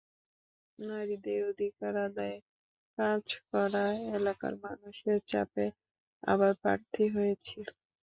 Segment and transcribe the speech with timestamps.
[0.79, 2.37] নারীদের অধিকার আদায়ে
[2.97, 5.65] কাজ করায় এলাকার মানুষের চাপে
[6.23, 7.57] আবার প্রার্থী হয়েছি।